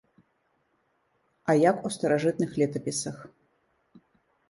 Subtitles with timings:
[1.53, 3.17] А як у старажытных летапісах.